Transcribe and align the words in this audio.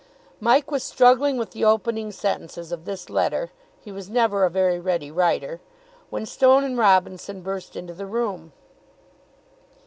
Mike 0.39 0.71
was 0.71 0.83
struggling 0.83 1.37
with 1.37 1.51
the 1.51 1.63
opening 1.63 2.11
sentences 2.11 2.71
of 2.71 2.85
this 2.85 3.07
letter 3.07 3.51
he 3.81 3.91
was 3.91 4.09
never 4.09 4.43
a 4.45 4.49
very 4.49 4.79
ready 4.79 5.11
writer 5.11 5.59
when 6.09 6.25
Stone 6.25 6.63
and 6.63 6.75
Robinson 6.79 7.43
burst 7.43 7.75
into 7.75 7.93
the 7.93 8.07
room. 8.07 8.51